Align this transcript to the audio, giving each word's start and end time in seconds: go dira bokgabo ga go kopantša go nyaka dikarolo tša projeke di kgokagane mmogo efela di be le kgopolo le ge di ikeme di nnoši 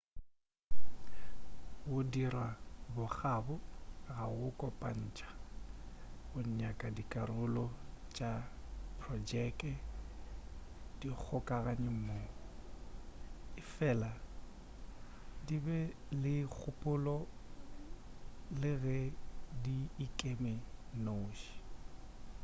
go 1.91 1.97
dira 2.11 2.45
bokgabo 2.95 3.55
ga 4.15 4.25
go 4.37 4.47
kopantša 4.59 5.29
go 6.29 6.39
nyaka 6.59 6.87
dikarolo 6.97 7.65
tša 8.15 8.31
projeke 8.99 9.71
di 10.99 11.09
kgokagane 11.21 11.89
mmogo 11.99 12.37
efela 13.61 14.11
di 15.45 15.55
be 15.65 15.79
le 16.21 16.35
kgopolo 16.53 17.15
le 18.61 18.71
ge 18.83 18.99
di 19.63 19.77
ikeme 20.05 20.53
di 20.63 20.97
nnoši 21.01 21.53